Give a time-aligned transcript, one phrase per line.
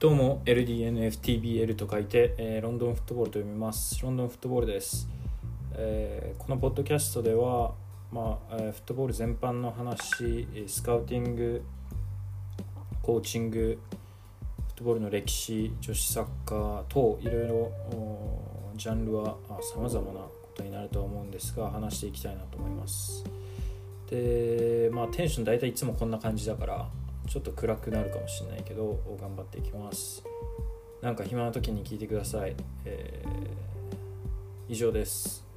[0.00, 4.00] どうも LDNFTBL と書いて、えーロンドンフットボールと読みます。
[4.00, 5.08] ロンドンフットボールです、
[5.74, 7.74] えーこのポッドキャストでは、
[8.12, 11.64] まあえーフットボール全般の話えスカウティング
[13.02, 13.76] コーチング
[14.68, 17.72] フットボールの歴史女子サッカー等いろいろ
[18.76, 23.24] ジャンルはさまざまなことになるとは思うんですが話していきたいなと思います。
[24.08, 26.88] でまあテンション大体いつもこんな感じだから
[27.28, 30.24] ちょっと暗くなるかもしれないけど頑張っていきます。
[31.02, 33.68] なんか暇な時に聞いてください、えー
[34.70, 35.47] 以上です。